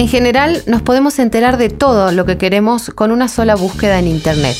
En 0.00 0.08
general, 0.08 0.62
nos 0.66 0.80
podemos 0.80 1.18
enterar 1.18 1.58
de 1.58 1.68
todo 1.68 2.10
lo 2.10 2.24
que 2.24 2.38
queremos 2.38 2.88
con 2.88 3.12
una 3.12 3.28
sola 3.28 3.54
búsqueda 3.54 3.98
en 3.98 4.06
Internet. 4.06 4.56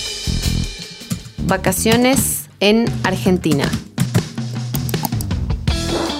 Vacaciones 1.46 2.50
en 2.60 2.84
Argentina. 3.04 3.64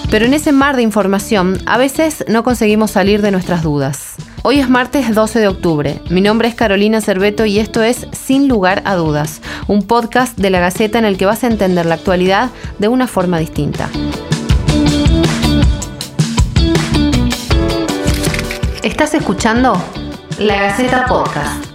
Pero 0.09 0.25
en 0.25 0.33
ese 0.33 0.51
mar 0.51 0.75
de 0.75 0.81
información, 0.81 1.59
a 1.67 1.77
veces 1.77 2.25
no 2.29 2.43
conseguimos 2.43 2.89
salir 2.89 3.21
de 3.21 3.29
nuestras 3.29 3.61
dudas. 3.61 4.15
Hoy 4.41 4.59
es 4.59 4.67
martes 4.67 5.13
12 5.13 5.39
de 5.39 5.49
octubre. 5.49 6.01
Mi 6.09 6.21
nombre 6.21 6.47
es 6.47 6.55
Carolina 6.55 6.99
Cerveto 6.99 7.45
y 7.45 7.59
esto 7.59 7.83
es 7.83 8.07
Sin 8.13 8.47
lugar 8.47 8.81
a 8.85 8.95
dudas, 8.95 9.43
un 9.67 9.83
podcast 9.83 10.35
de 10.35 10.49
la 10.49 10.61
Gaceta 10.61 10.97
en 10.97 11.05
el 11.05 11.19
que 11.19 11.27
vas 11.27 11.43
a 11.43 11.47
entender 11.47 11.85
la 11.85 11.93
actualidad 11.93 12.49
de 12.79 12.87
una 12.87 13.05
forma 13.05 13.37
distinta. 13.37 13.87
Estás 18.83 19.13
escuchando 19.13 19.73
La 20.39 20.59
Gaceta 20.59 21.05
Podcast. 21.05 21.65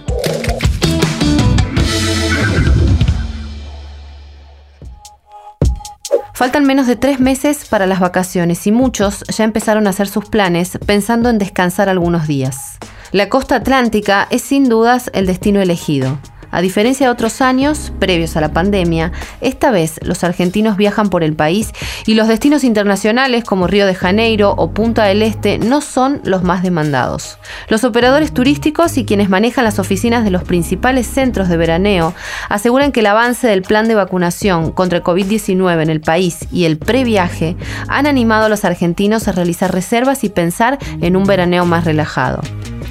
Faltan 6.33 6.65
menos 6.65 6.85
de 6.85 6.97
tres 6.97 7.21
meses 7.21 7.65
para 7.69 7.85
las 7.87 8.01
vacaciones 8.01 8.67
y 8.67 8.73
muchos 8.73 9.23
ya 9.23 9.45
empezaron 9.45 9.87
a 9.87 9.91
hacer 9.91 10.09
sus 10.09 10.25
planes 10.25 10.77
pensando 10.85 11.29
en 11.29 11.37
descansar 11.37 11.87
algunos 11.87 12.27
días. 12.27 12.77
La 13.13 13.29
costa 13.29 13.55
atlántica 13.55 14.27
es 14.29 14.41
sin 14.41 14.67
dudas 14.67 15.09
el 15.13 15.27
destino 15.27 15.61
elegido. 15.61 16.19
A 16.51 16.61
diferencia 16.61 17.07
de 17.07 17.11
otros 17.11 17.41
años, 17.41 17.91
previos 17.99 18.37
a 18.37 18.41
la 18.41 18.53
pandemia, 18.53 19.11
esta 19.41 19.71
vez 19.71 19.99
los 20.03 20.23
argentinos 20.23 20.77
viajan 20.77 21.09
por 21.09 21.23
el 21.23 21.33
país 21.33 21.71
y 22.05 22.13
los 22.13 22.27
destinos 22.27 22.63
internacionales 22.63 23.43
como 23.43 23.67
Río 23.67 23.85
de 23.85 23.95
Janeiro 23.95 24.53
o 24.57 24.71
Punta 24.71 25.05
del 25.05 25.21
Este 25.21 25.57
no 25.57 25.81
son 25.81 26.21
los 26.23 26.43
más 26.43 26.63
demandados. 26.63 27.37
Los 27.69 27.83
operadores 27.83 28.33
turísticos 28.33 28.97
y 28.97 29.05
quienes 29.05 29.29
manejan 29.29 29.63
las 29.63 29.79
oficinas 29.79 30.23
de 30.23 30.31
los 30.31 30.43
principales 30.43 31.07
centros 31.07 31.49
de 31.49 31.57
veraneo 31.57 32.13
aseguran 32.49 32.91
que 32.91 33.01
el 33.01 33.07
avance 33.07 33.47
del 33.47 33.61
plan 33.61 33.87
de 33.87 33.95
vacunación 33.95 34.71
contra 34.71 34.99
el 34.99 35.03
COVID-19 35.03 35.81
en 35.81 35.89
el 35.89 36.01
país 36.01 36.47
y 36.51 36.65
el 36.65 36.77
previaje 36.77 37.55
han 37.87 38.07
animado 38.07 38.45
a 38.45 38.49
los 38.49 38.65
argentinos 38.65 39.27
a 39.27 39.31
realizar 39.31 39.73
reservas 39.73 40.23
y 40.23 40.29
pensar 40.29 40.77
en 41.01 41.15
un 41.15 41.25
veraneo 41.25 41.65
más 41.65 41.85
relajado. 41.85 42.41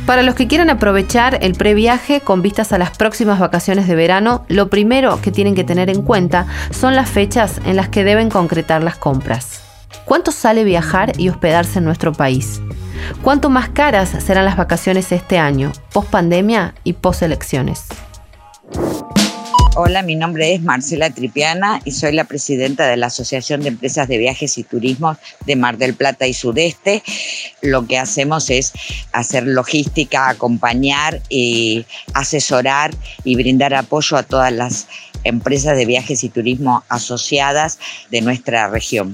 Para 0.06 0.22
los 0.22 0.36
que 0.36 0.46
quieran 0.46 0.70
aprovechar 0.70 1.38
el 1.42 1.54
previaje 1.54 2.20
con 2.20 2.40
vistas 2.40 2.72
a 2.72 2.78
las 2.78 2.96
próximas 2.96 3.40
vacaciones 3.40 3.88
de 3.88 3.96
verano, 3.96 4.44
lo 4.46 4.70
primero 4.70 5.20
que 5.20 5.32
tienen 5.32 5.56
que 5.56 5.64
tener 5.64 5.90
en 5.90 6.02
cuenta 6.02 6.46
son 6.70 6.94
las 6.94 7.10
fechas 7.10 7.60
en 7.66 7.74
las 7.74 7.88
que 7.88 8.04
deben 8.04 8.30
concretar 8.30 8.84
las 8.84 8.96
compras. 8.96 9.62
¿Cuánto 10.04 10.30
sale 10.30 10.62
viajar 10.62 11.18
y 11.18 11.28
hospedarse 11.28 11.80
en 11.80 11.86
nuestro 11.86 12.12
país? 12.12 12.60
¿Cuánto 13.22 13.50
más 13.50 13.68
caras 13.70 14.10
serán 14.24 14.44
las 14.44 14.56
vacaciones 14.56 15.10
este 15.10 15.38
año, 15.38 15.72
post 15.92 16.08
pandemia 16.08 16.74
y 16.84 16.92
post 16.92 17.22
elecciones? 17.22 17.86
Hola, 19.78 20.00
mi 20.00 20.16
nombre 20.16 20.54
es 20.54 20.62
Marcela 20.62 21.10
Tripiana 21.10 21.82
y 21.84 21.90
soy 21.90 22.12
la 22.12 22.24
presidenta 22.24 22.86
de 22.86 22.96
la 22.96 23.08
Asociación 23.08 23.60
de 23.60 23.68
Empresas 23.68 24.08
de 24.08 24.16
Viajes 24.16 24.56
y 24.56 24.62
Turismo 24.62 25.18
de 25.44 25.54
Mar 25.54 25.76
del 25.76 25.92
Plata 25.92 26.26
y 26.26 26.32
Sudeste. 26.32 27.02
Lo 27.60 27.86
que 27.86 27.98
hacemos 27.98 28.48
es 28.48 28.72
hacer 29.12 29.46
logística, 29.46 30.30
acompañar 30.30 31.20
y 31.28 31.84
asesorar 32.14 32.94
y 33.22 33.36
brindar 33.36 33.74
apoyo 33.74 34.16
a 34.16 34.22
todas 34.22 34.50
las 34.50 34.88
empresas 35.24 35.76
de 35.76 35.84
viajes 35.84 36.24
y 36.24 36.30
turismo 36.30 36.82
asociadas 36.88 37.78
de 38.10 38.22
nuestra 38.22 38.70
región. 38.70 39.12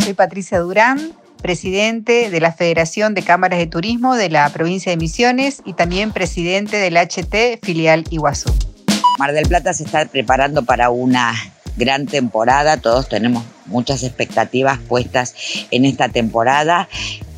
Soy 0.00 0.14
Patricia 0.14 0.60
Durán, 0.60 1.10
presidente 1.42 2.30
de 2.30 2.40
la 2.40 2.52
Federación 2.52 3.14
de 3.14 3.24
Cámaras 3.24 3.58
de 3.58 3.66
Turismo 3.66 4.14
de 4.14 4.30
la 4.30 4.48
provincia 4.50 4.90
de 4.90 4.96
Misiones 4.96 5.60
y 5.64 5.72
también 5.72 6.12
presidente 6.12 6.76
del 6.76 6.96
HT 6.96 7.64
filial 7.64 8.04
Iguazú. 8.10 8.54
Mar 9.18 9.32
del 9.32 9.46
Plata 9.46 9.72
se 9.72 9.84
está 9.84 10.04
preparando 10.06 10.64
para 10.64 10.90
una 10.90 11.34
gran 11.76 12.06
temporada, 12.06 12.76
todos 12.76 13.08
tenemos 13.08 13.44
muchas 13.66 14.02
expectativas 14.02 14.78
puestas 14.78 15.34
en 15.70 15.84
esta 15.84 16.08
temporada. 16.08 16.88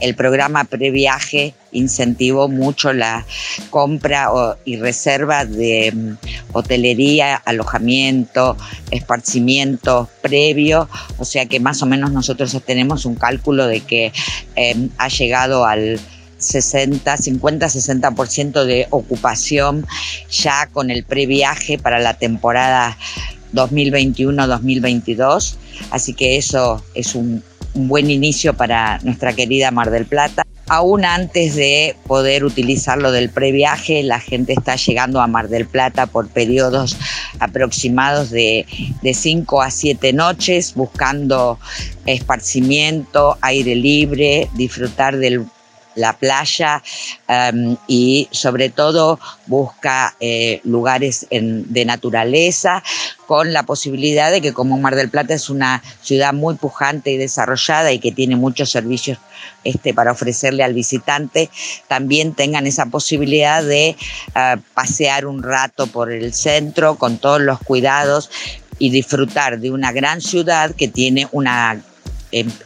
El 0.00 0.14
programa 0.14 0.64
Previaje 0.64 1.54
incentivó 1.72 2.48
mucho 2.48 2.92
la 2.92 3.24
compra 3.70 4.30
y 4.64 4.76
reserva 4.76 5.44
de 5.44 5.92
mm, 5.94 6.16
hotelería, 6.52 7.36
alojamiento, 7.36 8.56
esparcimiento 8.90 10.08
previo, 10.22 10.88
o 11.18 11.24
sea 11.24 11.46
que 11.46 11.60
más 11.60 11.82
o 11.82 11.86
menos 11.86 12.12
nosotros 12.12 12.56
tenemos 12.64 13.04
un 13.04 13.14
cálculo 13.14 13.66
de 13.66 13.80
que 13.80 14.12
em, 14.54 14.90
ha 14.98 15.08
llegado 15.08 15.64
al 15.64 16.00
60, 16.38 17.16
50, 17.16 17.66
60% 17.66 18.64
de 18.64 18.86
ocupación 18.90 19.86
ya 20.30 20.66
con 20.66 20.90
el 20.90 21.04
previaje 21.04 21.78
para 21.78 21.98
la 21.98 22.14
temporada 22.14 22.96
2021-2022. 23.52 25.56
Así 25.90 26.14
que 26.14 26.36
eso 26.36 26.82
es 26.94 27.14
un, 27.14 27.42
buen 27.76 28.10
inicio 28.10 28.54
para 28.54 28.98
nuestra 29.02 29.32
querida 29.32 29.70
Mar 29.70 29.90
del 29.90 30.06
Plata. 30.06 30.42
Aún 30.68 31.04
antes 31.04 31.54
de 31.54 31.94
poder 32.08 32.44
utilizar 32.44 32.98
lo 32.98 33.12
del 33.12 33.30
previaje, 33.30 34.02
la 34.02 34.18
gente 34.18 34.52
está 34.52 34.74
llegando 34.74 35.20
a 35.20 35.28
Mar 35.28 35.48
del 35.48 35.66
Plata 35.66 36.06
por 36.06 36.28
periodos 36.28 36.96
aproximados 37.38 38.30
de 38.30 38.66
5 39.14 39.62
a 39.62 39.70
7 39.70 40.12
noches, 40.12 40.74
buscando 40.74 41.60
esparcimiento, 42.04 43.38
aire 43.42 43.76
libre, 43.76 44.48
disfrutar 44.54 45.18
del 45.18 45.46
la 45.96 46.12
playa 46.12 46.82
em, 47.26 47.76
y 47.88 48.28
sobre 48.30 48.70
todo 48.70 49.18
busca 49.46 50.14
eh, 50.20 50.60
lugares 50.64 51.26
de 51.30 51.84
naturaleza 51.84 52.82
con 53.26 53.52
la 53.52 53.64
posibilidad 53.64 54.30
de 54.30 54.40
que 54.40 54.52
como 54.52 54.78
Mar 54.78 54.94
del 54.94 55.10
Plata 55.10 55.34
es 55.34 55.50
una 55.50 55.82
ciudad 56.00 56.32
muy 56.32 56.54
pujante 56.54 57.10
y 57.10 57.16
desarrollada 57.16 57.92
y 57.92 57.98
que 57.98 58.12
tiene 58.12 58.36
muchos 58.36 58.70
servicios 58.70 59.18
este, 59.64 59.92
para 59.92 60.12
ofrecerle 60.12 60.62
al 60.62 60.74
visitante, 60.74 61.50
también 61.88 62.34
tengan 62.34 62.66
esa 62.66 62.86
posibilidad 62.86 63.64
de 63.64 63.88
eh, 63.88 64.56
pasear 64.74 65.26
un 65.26 65.42
rato 65.42 65.88
por 65.88 66.12
el 66.12 66.32
centro 66.32 66.96
con 66.96 67.18
todos 67.18 67.40
los 67.40 67.58
cuidados 67.58 68.30
y 68.78 68.90
disfrutar 68.90 69.58
de 69.58 69.70
una 69.70 69.92
gran 69.92 70.20
ciudad 70.20 70.74
que 70.74 70.88
tiene 70.88 71.28
una 71.32 71.82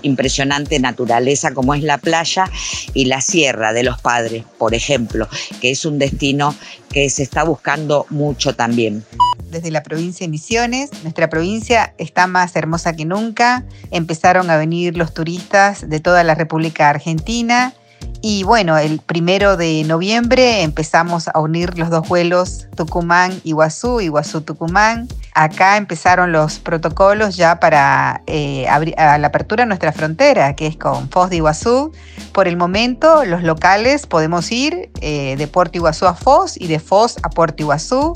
impresionante 0.03 0.79
naturaleza 0.79 1.53
como 1.53 1.75
es 1.75 1.83
la 1.83 1.99
playa 1.99 2.51
y 2.95 3.05
la 3.05 3.21
Sierra 3.21 3.73
de 3.73 3.83
los 3.83 4.01
Padres, 4.01 4.45
por 4.59 4.75
ejemplo, 4.75 5.29
que 5.61 5.71
es 5.71 5.85
un 5.85 5.99
destino 5.99 6.55
que 6.91 7.09
se 7.11 7.23
está 7.23 7.45
buscando 7.45 8.07
mucho 8.11 8.55
también 8.55 9.05
desde 9.51 9.71
la 9.71 9.83
provincia 9.83 10.25
de 10.25 10.31
Misiones. 10.31 10.91
Nuestra 11.03 11.29
provincia 11.29 11.95
está 11.99 12.27
más 12.27 12.55
hermosa 12.57 12.95
que 12.95 13.05
nunca. 13.05 13.65
Empezaron 13.91 14.51
a 14.51 14.57
venir 14.57 14.97
los 14.97 15.13
turistas 15.13 15.89
de 15.89 16.01
toda 16.01 16.25
la 16.25 16.35
República 16.35 16.89
Argentina. 16.89 17.75
Y 18.23 18.43
bueno, 18.43 18.77
el 18.77 18.99
primero 18.99 19.57
de 19.57 19.83
noviembre 19.85 20.61
empezamos 20.61 21.29
a 21.29 21.41
unir 21.41 21.79
los 21.79 21.89
dos 21.89 22.07
vuelos 22.07 22.67
Tucumán-Iguazú, 22.77 24.01
Iguazú-Tucumán. 24.01 25.09
Acá 25.35 25.79
empezaron 25.79 26.31
los 26.31 26.59
protocolos 26.59 27.37
ya 27.37 27.59
para 27.61 28.23
eh, 28.27 28.67
la 28.97 29.27
apertura 29.27 29.65
de 29.65 29.69
nuestra 29.69 29.93
frontera, 29.93 30.55
que 30.55 30.67
es 30.67 30.77
con 30.77 31.09
Foz 31.09 31.31
de 31.31 31.37
Iguazú. 31.37 31.93
Por 32.33 32.47
el 32.47 32.59
momento, 32.59 33.25
los 33.25 33.43
locales 33.43 34.07
podemos 34.07 34.53
ir 34.53 34.91
eh, 35.01 35.37
de 35.39 35.47
Puerto 35.47 35.79
Iguazú 35.79 36.05
a 36.05 36.15
Foz 36.15 36.59
y 36.59 36.67
de 36.67 36.79
Foz 36.79 37.17
a 37.23 37.31
Puerto 37.31 37.63
Iguazú. 37.63 38.13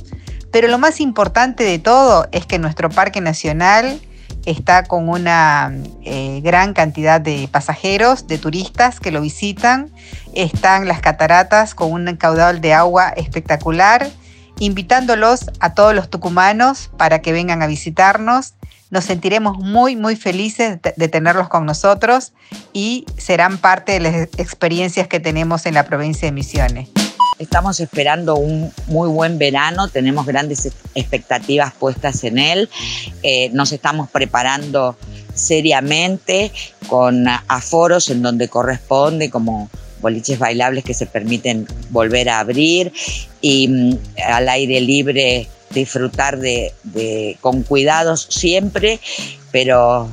Pero 0.50 0.68
lo 0.68 0.78
más 0.78 1.00
importante 1.00 1.64
de 1.64 1.78
todo 1.78 2.28
es 2.30 2.44
que 2.44 2.58
nuestro 2.58 2.90
Parque 2.90 3.22
Nacional 3.22 3.98
está 4.46 4.84
con 4.84 5.08
una 5.08 5.72
eh, 6.02 6.40
gran 6.42 6.74
cantidad 6.74 7.20
de 7.20 7.48
pasajeros, 7.50 8.26
de 8.26 8.38
turistas 8.38 9.00
que 9.00 9.10
lo 9.10 9.20
visitan. 9.20 9.90
Están 10.34 10.86
las 10.88 11.00
cataratas 11.00 11.74
con 11.74 11.92
un 11.92 12.16
caudal 12.16 12.60
de 12.60 12.74
agua 12.74 13.08
espectacular, 13.10 14.08
invitándolos 14.58 15.50
a 15.60 15.74
todos 15.74 15.94
los 15.94 16.10
tucumanos 16.10 16.90
para 16.96 17.20
que 17.20 17.32
vengan 17.32 17.62
a 17.62 17.66
visitarnos. 17.66 18.54
Nos 18.90 19.04
sentiremos 19.04 19.58
muy, 19.58 19.96
muy 19.96 20.14
felices 20.14 20.78
de 20.96 21.08
tenerlos 21.08 21.48
con 21.48 21.66
nosotros 21.66 22.32
y 22.72 23.06
serán 23.16 23.58
parte 23.58 23.92
de 23.92 24.00
las 24.00 24.14
experiencias 24.38 25.08
que 25.08 25.20
tenemos 25.20 25.66
en 25.66 25.74
la 25.74 25.84
provincia 25.84 26.26
de 26.26 26.32
Misiones. 26.32 27.03
Estamos 27.38 27.80
esperando 27.80 28.36
un 28.36 28.72
muy 28.86 29.08
buen 29.08 29.38
verano, 29.38 29.88
tenemos 29.88 30.24
grandes 30.24 30.70
expectativas 30.94 31.74
puestas 31.74 32.22
en 32.24 32.38
él, 32.38 32.68
eh, 33.22 33.50
nos 33.52 33.72
estamos 33.72 34.08
preparando 34.08 34.96
seriamente 35.34 36.52
con 36.88 37.26
aforos 37.48 38.08
en 38.10 38.22
donde 38.22 38.48
corresponde, 38.48 39.30
como 39.30 39.68
boliches 40.00 40.38
bailables 40.38 40.84
que 40.84 40.94
se 40.94 41.06
permiten 41.06 41.66
volver 41.90 42.28
a 42.28 42.38
abrir 42.38 42.92
y 43.40 43.66
mm, 43.68 43.98
al 44.28 44.48
aire 44.48 44.80
libre 44.80 45.48
disfrutar 45.70 46.38
de, 46.38 46.72
con 47.40 47.62
cuidados 47.62 48.28
siempre, 48.30 49.00
pero 49.50 50.08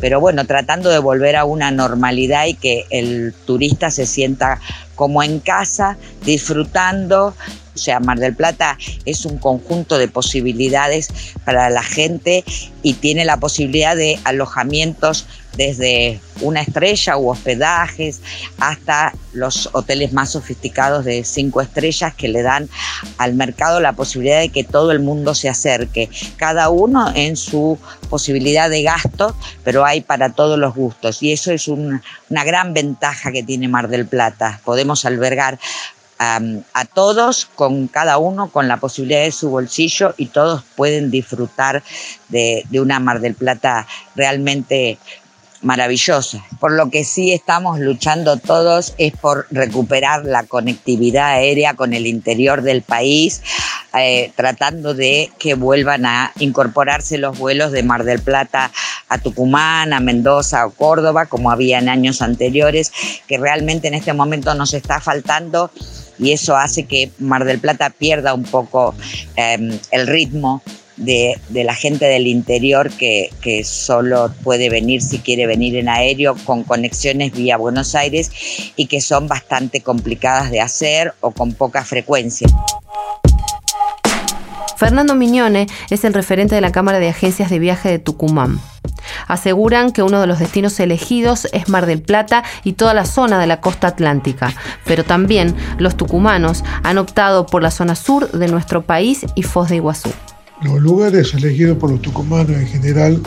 pero 0.00 0.20
bueno, 0.20 0.44
tratando 0.44 0.90
de 0.90 0.98
volver 0.98 1.36
a 1.36 1.44
una 1.44 1.70
normalidad 1.70 2.46
y 2.46 2.54
que 2.54 2.84
el 2.90 3.32
turista 3.46 3.90
se 3.92 4.06
sienta 4.06 4.60
como 4.94 5.22
en 5.22 5.40
casa, 5.40 5.96
disfrutando. 6.24 7.34
O 7.74 7.78
sea, 7.78 7.98
Mar 7.98 8.18
del 8.18 8.36
Plata 8.36 8.78
es 9.04 9.24
un 9.24 9.38
conjunto 9.38 9.98
de 9.98 10.06
posibilidades 10.06 11.08
para 11.44 11.70
la 11.70 11.82
gente 11.82 12.44
y 12.82 12.94
tiene 12.94 13.24
la 13.24 13.38
posibilidad 13.38 13.96
de 13.96 14.18
alojamientos 14.24 15.26
desde 15.56 16.20
una 16.40 16.60
estrella 16.60 17.16
u 17.16 17.30
hospedajes 17.30 18.20
hasta 18.58 19.12
los 19.32 19.68
hoteles 19.72 20.12
más 20.12 20.30
sofisticados 20.30 21.04
de 21.04 21.24
cinco 21.24 21.60
estrellas 21.60 22.14
que 22.14 22.28
le 22.28 22.42
dan 22.42 22.68
al 23.18 23.34
mercado 23.34 23.80
la 23.80 23.92
posibilidad 23.92 24.40
de 24.40 24.50
que 24.50 24.64
todo 24.64 24.92
el 24.92 25.00
mundo 25.00 25.34
se 25.34 25.48
acerque, 25.48 26.08
cada 26.36 26.68
uno 26.68 27.12
en 27.14 27.36
su 27.36 27.78
posibilidad 28.10 28.70
de 28.70 28.82
gasto, 28.82 29.36
pero 29.64 29.84
hay 29.84 30.00
para 30.00 30.32
todos 30.32 30.58
los 30.58 30.74
gustos 30.74 31.22
y 31.22 31.32
eso 31.32 31.52
es 31.52 31.68
una 31.68 32.00
gran 32.44 32.74
ventaja 32.74 33.32
que 33.32 33.42
tiene 33.42 33.68
Mar 33.68 33.88
del 33.88 34.06
Plata. 34.06 34.60
Podemos 34.64 35.04
albergar 35.04 35.58
a 36.18 36.84
todos, 36.94 37.46
con 37.54 37.88
cada 37.88 38.18
uno 38.18 38.48
con 38.50 38.68
la 38.68 38.78
posibilidad 38.78 39.22
de 39.22 39.32
su 39.32 39.50
bolsillo 39.50 40.14
y 40.16 40.26
todos 40.26 40.62
pueden 40.76 41.10
disfrutar 41.10 41.82
de, 42.28 42.64
una 42.72 43.00
Mar 43.00 43.20
del 43.20 43.34
Plata 43.34 43.86
realmente 44.14 44.98
maravillosa. 45.64 46.44
Por 46.60 46.72
lo 46.72 46.90
que 46.90 47.04
sí 47.04 47.32
estamos 47.32 47.80
luchando 47.80 48.36
todos 48.36 48.94
es 48.98 49.12
por 49.14 49.46
recuperar 49.50 50.24
la 50.24 50.44
conectividad 50.44 51.32
aérea 51.32 51.74
con 51.74 51.94
el 51.94 52.06
interior 52.06 52.62
del 52.62 52.82
país, 52.82 53.42
eh, 53.98 54.30
tratando 54.36 54.94
de 54.94 55.30
que 55.38 55.54
vuelvan 55.54 56.06
a 56.06 56.32
incorporarse 56.38 57.18
los 57.18 57.38
vuelos 57.38 57.72
de 57.72 57.82
Mar 57.82 58.04
del 58.04 58.20
Plata 58.20 58.70
a 59.08 59.18
Tucumán, 59.18 59.92
a 59.92 60.00
Mendoza 60.00 60.66
o 60.66 60.70
Córdoba, 60.70 61.26
como 61.26 61.50
había 61.50 61.78
en 61.78 61.88
años 61.88 62.20
anteriores, 62.22 62.92
que 63.26 63.38
realmente 63.38 63.88
en 63.88 63.94
este 63.94 64.12
momento 64.12 64.54
nos 64.54 64.74
está 64.74 65.00
faltando 65.00 65.70
y 66.18 66.32
eso 66.32 66.56
hace 66.56 66.84
que 66.84 67.10
Mar 67.18 67.44
del 67.44 67.58
Plata 67.58 67.90
pierda 67.90 68.34
un 68.34 68.44
poco 68.44 68.94
em, 69.36 69.78
el 69.90 70.06
ritmo 70.06 70.62
de, 70.96 71.36
la 71.50 71.74
gente 71.74 72.04
del 72.06 72.26
interior 72.26 72.90
que, 72.90 73.30
que, 73.40 73.64
solo 73.64 74.32
puede 74.42 74.68
venir 74.70 75.02
si 75.02 75.18
quiere 75.18 75.46
venir 75.46 75.76
en 75.76 75.88
aéreo 75.88 76.36
con 76.44 76.62
conexiones 76.62 77.32
vía 77.32 77.56
Buenos 77.56 77.94
Aires 77.94 78.30
y 78.76 78.86
que 78.86 79.00
son 79.00 79.28
bastante 79.28 79.80
complicadas 79.80 80.50
de 80.50 80.60
hacer 80.60 81.14
o 81.20 81.30
con 81.32 81.52
poca 81.52 81.84
frecuencia. 81.84 82.48
Fernando 84.76 85.14
Miñone 85.14 85.66
es 85.90 86.04
el 86.04 86.14
referente 86.14 86.54
de 86.54 86.60
la 86.60 86.72
Cámara 86.72 86.98
de 86.98 87.08
Agencias 87.08 87.48
de 87.48 87.58
Viaje 87.58 87.88
de 87.88 87.98
Tucumán. 87.98 88.60
Aseguran 89.28 89.92
que 89.92 90.02
uno 90.02 90.20
de 90.20 90.26
los 90.26 90.38
destinos 90.38 90.78
elegidos 90.80 91.46
es 91.52 91.68
Mar 91.68 91.86
del 91.86 92.02
Plata 92.02 92.42
y 92.64 92.74
toda 92.74 92.94
la 92.94 93.04
zona 93.04 93.38
de 93.38 93.46
la 93.46 93.60
costa 93.60 93.88
atlántica, 93.88 94.52
pero 94.84 95.04
también 95.04 95.54
los 95.78 95.96
tucumanos 95.96 96.64
han 96.82 96.98
optado 96.98 97.46
por 97.46 97.62
la 97.62 97.70
zona 97.70 97.94
sur 97.94 98.30
de 98.32 98.48
nuestro 98.48 98.82
país 98.82 99.24
y 99.34 99.42
Foz 99.42 99.68
de 99.68 99.76
Iguazú. 99.76 100.10
Los 100.64 100.80
lugares 100.80 101.34
elegidos 101.34 101.76
por 101.76 101.90
los 101.90 102.00
tucumanos 102.00 102.56
en 102.56 102.66
general 102.66 103.20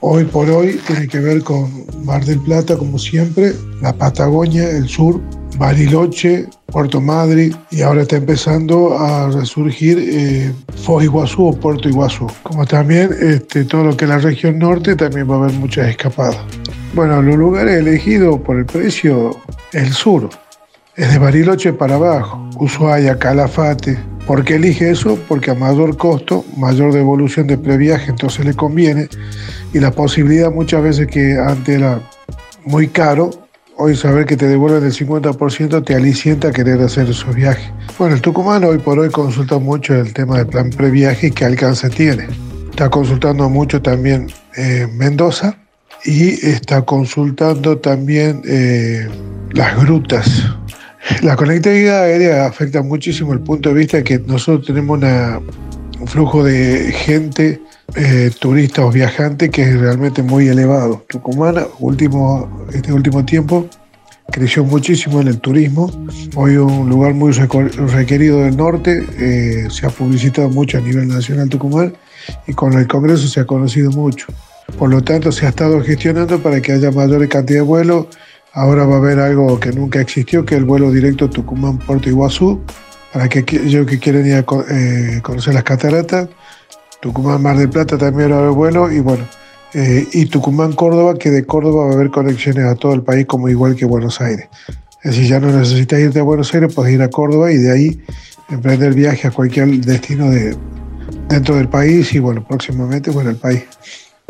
hoy 0.00 0.24
por 0.24 0.48
hoy 0.48 0.80
tienen 0.86 1.06
que 1.06 1.20
ver 1.20 1.42
con 1.42 1.84
Mar 2.02 2.24
del 2.24 2.40
Plata 2.40 2.78
como 2.78 2.98
siempre, 2.98 3.52
la 3.82 3.92
Patagonia, 3.92 4.70
el 4.70 4.88
sur, 4.88 5.20
Bariloche, 5.58 6.46
Puerto 6.66 7.00
Madrid 7.00 7.54
y 7.70 7.82
ahora 7.82 8.02
está 8.02 8.16
empezando 8.16 8.98
a 8.98 9.30
resurgir 9.30 9.98
eh, 10.00 10.52
Foz 10.82 11.04
Iguazú 11.04 11.48
o 11.48 11.52
Puerto 11.52 11.90
Iguazú. 11.90 12.26
Como 12.42 12.64
también 12.64 13.10
este, 13.20 13.64
todo 13.64 13.84
lo 13.84 13.96
que 13.96 14.06
es 14.06 14.08
la 14.08 14.18
región 14.18 14.58
norte 14.58 14.96
también 14.96 15.30
va 15.30 15.34
a 15.34 15.38
haber 15.40 15.52
muchas 15.52 15.88
escapadas. 15.88 16.38
Bueno, 16.94 17.20
los 17.20 17.36
lugares 17.36 17.76
elegidos 17.76 18.40
por 18.40 18.56
el 18.56 18.64
precio, 18.64 19.36
el 19.74 19.92
sur, 19.92 20.30
es 20.96 21.12
de 21.12 21.18
Bariloche 21.18 21.74
para 21.74 21.96
abajo, 21.96 22.48
Ushuaia, 22.58 23.18
Calafate. 23.18 23.98
¿Por 24.28 24.44
qué 24.44 24.56
elige 24.56 24.90
eso? 24.90 25.18
Porque 25.26 25.52
a 25.52 25.54
mayor 25.54 25.96
costo, 25.96 26.44
mayor 26.54 26.92
devolución 26.92 27.46
de 27.46 27.56
previaje, 27.56 28.10
entonces 28.10 28.44
le 28.44 28.52
conviene. 28.52 29.08
Y 29.72 29.80
la 29.80 29.90
posibilidad 29.90 30.52
muchas 30.52 30.82
veces 30.82 31.06
que 31.06 31.38
antes 31.38 31.78
era 31.78 32.02
muy 32.66 32.88
caro, 32.88 33.30
hoy 33.78 33.96
saber 33.96 34.26
que 34.26 34.36
te 34.36 34.46
devuelven 34.46 34.84
el 34.84 34.92
50% 34.92 35.82
te 35.82 35.94
alicienta 35.94 36.48
a 36.48 36.52
querer 36.52 36.78
hacer 36.82 37.08
esos 37.08 37.34
viajes. 37.34 37.72
Bueno, 37.98 38.16
el 38.16 38.20
tucumano 38.20 38.68
hoy 38.68 38.76
por 38.76 38.98
hoy 38.98 39.08
consulta 39.08 39.58
mucho 39.58 39.94
el 39.94 40.12
tema 40.12 40.36
del 40.36 40.46
plan 40.46 40.68
previaje 40.68 41.28
y 41.28 41.30
qué 41.30 41.46
alcance 41.46 41.88
tiene. 41.88 42.26
Está 42.68 42.90
consultando 42.90 43.48
mucho 43.48 43.80
también 43.80 44.26
eh, 44.58 44.86
Mendoza 44.92 45.56
y 46.04 46.46
está 46.46 46.82
consultando 46.82 47.78
también 47.78 48.42
eh, 48.44 49.08
las 49.52 49.82
grutas. 49.82 50.44
La 51.22 51.36
conectividad 51.36 52.04
aérea 52.04 52.46
afecta 52.46 52.82
muchísimo 52.82 53.32
el 53.32 53.40
punto 53.40 53.70
de 53.70 53.74
vista 53.74 54.04
que 54.04 54.18
nosotros 54.18 54.66
tenemos 54.66 55.00
un 56.00 56.06
flujo 56.06 56.44
de 56.44 56.92
gente 56.92 57.60
eh, 57.96 58.30
turistas 58.38 58.84
o 58.84 58.90
viajantes 58.90 59.50
que 59.50 59.62
es 59.62 59.80
realmente 59.80 60.22
muy 60.22 60.48
elevado. 60.48 61.04
Tucumán, 61.08 61.56
último, 61.80 62.66
este 62.72 62.92
último 62.92 63.24
tiempo, 63.24 63.66
creció 64.30 64.62
muchísimo 64.64 65.20
en 65.20 65.28
el 65.28 65.40
turismo. 65.40 65.90
Hoy 66.36 66.56
un 66.56 66.88
lugar 66.88 67.14
muy 67.14 67.32
requerido 67.32 68.42
del 68.42 68.56
norte, 68.56 69.04
eh, 69.18 69.68
se 69.70 69.86
ha 69.86 69.90
publicitado 69.90 70.50
mucho 70.50 70.78
a 70.78 70.80
nivel 70.82 71.08
nacional 71.08 71.48
Tucumán 71.48 71.94
y 72.46 72.52
con 72.52 72.74
el 72.74 72.86
Congreso 72.86 73.26
se 73.26 73.40
ha 73.40 73.46
conocido 73.46 73.90
mucho. 73.90 74.26
Por 74.78 74.90
lo 74.90 75.02
tanto, 75.02 75.32
se 75.32 75.46
ha 75.46 75.48
estado 75.48 75.82
gestionando 75.82 76.40
para 76.42 76.60
que 76.60 76.72
haya 76.72 76.90
mayor 76.90 77.26
cantidad 77.28 77.60
de 77.60 77.64
vuelos. 77.64 78.06
Ahora 78.52 78.86
va 78.86 78.96
a 78.96 78.98
haber 78.98 79.20
algo 79.20 79.60
que 79.60 79.72
nunca 79.72 80.00
existió, 80.00 80.44
que 80.44 80.54
es 80.54 80.60
el 80.60 80.64
vuelo 80.64 80.90
directo 80.90 81.30
Tucumán-Puerto 81.30 82.08
Iguazú, 82.08 82.60
para 83.12 83.26
aquellos 83.26 83.86
que 83.86 83.98
quieren 83.98 84.26
ir 84.26 84.34
a 84.34 84.44
eh, 84.70 85.20
conocer 85.22 85.54
las 85.54 85.64
cataratas 85.64 86.28
Tucumán 87.00 87.42
Mar 87.42 87.56
del 87.56 87.68
Plata 87.68 87.96
también 87.96 88.32
va 88.32 88.36
a 88.36 88.38
haber 88.40 88.50
vuelo 88.50 88.90
y 88.90 89.00
bueno, 89.00 89.24
eh, 89.74 90.06
y 90.12 90.26
Tucumán 90.26 90.72
Córdoba, 90.72 91.14
que 91.16 91.30
de 91.30 91.44
Córdoba 91.44 91.84
va 91.84 91.90
a 91.92 91.94
haber 91.94 92.10
conexiones 92.10 92.64
a 92.64 92.74
todo 92.74 92.92
el 92.94 93.02
país 93.02 93.26
como 93.26 93.48
igual 93.48 93.76
que 93.76 93.84
Buenos 93.84 94.20
Aires. 94.20 94.48
Es 95.04 95.12
decir, 95.12 95.28
ya 95.28 95.40
no 95.40 95.46
necesitas 95.56 96.00
irte 96.00 96.18
a 96.18 96.24
Buenos 96.24 96.52
Aires, 96.54 96.74
puedes 96.74 96.92
ir 96.92 97.02
a 97.02 97.08
Córdoba 97.08 97.52
y 97.52 97.58
de 97.58 97.70
ahí 97.70 98.02
emprender 98.48 98.94
viaje 98.94 99.28
a 99.28 99.30
cualquier 99.30 99.68
destino 99.80 100.30
de, 100.30 100.56
dentro 101.28 101.54
del 101.54 101.68
país 101.68 102.12
y 102.14 102.18
bueno, 102.18 102.44
próximamente 102.46 103.10
bueno, 103.10 103.30
el 103.30 103.36
país. 103.36 103.62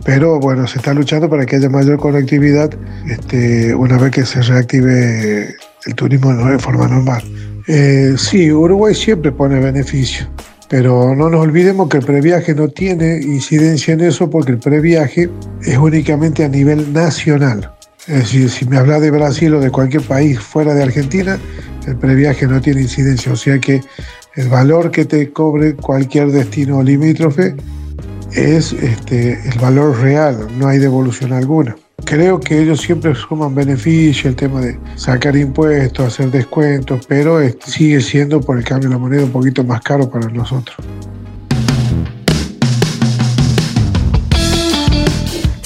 Pero 0.04 0.38
bueno, 0.38 0.66
se 0.66 0.78
está 0.78 0.94
luchando 0.94 1.28
para 1.28 1.44
que 1.44 1.56
haya 1.56 1.68
mayor 1.68 1.98
conectividad 1.98 2.70
este, 3.08 3.74
una 3.74 3.98
vez 3.98 4.12
que 4.12 4.24
se 4.24 4.40
reactive 4.42 5.54
el 5.86 5.94
turismo 5.94 6.32
de 6.32 6.58
forma 6.58 6.86
normal. 6.86 7.22
Eh, 7.66 8.14
sí, 8.16 8.50
Uruguay 8.50 8.94
siempre 8.94 9.32
pone 9.32 9.60
beneficio. 9.60 10.26
Pero 10.68 11.14
no 11.14 11.30
nos 11.30 11.40
olvidemos 11.40 11.88
que 11.88 11.98
el 11.98 12.04
previaje 12.04 12.54
no 12.54 12.68
tiene 12.68 13.16
incidencia 13.16 13.94
en 13.94 14.00
eso 14.00 14.28
porque 14.28 14.52
el 14.52 14.58
previaje 14.58 15.30
es 15.62 15.78
únicamente 15.78 16.44
a 16.44 16.48
nivel 16.48 16.92
nacional. 16.92 17.72
Es 18.06 18.18
decir, 18.18 18.50
si 18.50 18.66
me 18.66 18.76
hablas 18.76 19.00
de 19.00 19.10
Brasil 19.10 19.54
o 19.54 19.60
de 19.60 19.70
cualquier 19.70 20.02
país 20.02 20.38
fuera 20.38 20.74
de 20.74 20.82
Argentina, 20.82 21.38
el 21.86 21.96
previaje 21.96 22.46
no 22.46 22.60
tiene 22.60 22.82
incidencia. 22.82 23.32
O 23.32 23.36
sea 23.36 23.58
que 23.58 23.80
el 24.36 24.48
valor 24.48 24.90
que 24.90 25.04
te 25.04 25.32
cobre 25.32 25.74
cualquier 25.74 26.30
destino 26.30 26.82
limítrofe 26.82 27.56
es 28.32 28.72
este, 28.72 29.40
el 29.48 29.58
valor 29.58 29.98
real, 30.00 30.48
no 30.58 30.68
hay 30.68 30.78
devolución 30.78 31.32
alguna. 31.32 31.76
Creo 32.04 32.38
que 32.38 32.62
ellos 32.62 32.80
siempre 32.80 33.14
suman 33.14 33.54
beneficio, 33.54 34.30
el 34.30 34.36
tema 34.36 34.60
de 34.60 34.78
sacar 34.94 35.36
impuestos, 35.36 36.06
hacer 36.06 36.30
descuentos, 36.30 37.04
pero 37.06 37.38
sigue 37.64 38.00
siendo 38.00 38.40
por 38.40 38.56
el 38.58 38.64
cambio 38.64 38.88
de 38.88 38.94
la 38.94 38.98
moneda 38.98 39.24
un 39.24 39.32
poquito 39.32 39.64
más 39.64 39.80
caro 39.80 40.08
para 40.08 40.28
nosotros. 40.28 40.76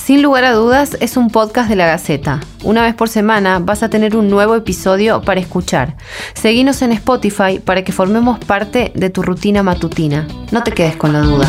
Sin 0.05 0.21
lugar 0.21 0.45
a 0.45 0.53
dudas, 0.53 0.97
es 1.01 1.17
un 1.17 1.31
podcast 1.31 1.69
de 1.69 1.77
la 1.77 1.87
Gaceta. 1.87 2.41
Una 2.65 2.83
vez 2.83 2.95
por 2.95 3.09
semana 3.09 3.61
vas 3.61 3.85
a 3.85 3.89
tener 3.89 4.17
un 4.17 4.29
nuevo 4.29 4.57
episodio 4.57 5.23
para 5.23 5.41
escuchar. 5.41 5.97
Seguinos 6.35 6.83
en 6.83 6.93
Spotify 6.93 7.61
para 7.65 7.85
que 7.85 7.93
formemos 7.93 8.39
parte 8.41 8.91
de 8.97 9.11
tu 9.11 9.23
rutina 9.23 9.63
matutina. 9.63 10.27
No 10.51 10.65
te 10.65 10.73
quedes 10.73 10.97
con 10.97 11.13
la 11.13 11.21
duda. 11.21 11.49